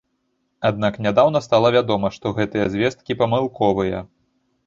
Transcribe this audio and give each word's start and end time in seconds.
Аднак 0.69 0.95
нядаўна 1.05 1.41
стала 1.47 1.67
вядома, 1.75 2.07
што 2.17 2.33
гэтыя 2.39 2.65
звесткі 2.77 3.17
памылковыя. 3.23 3.99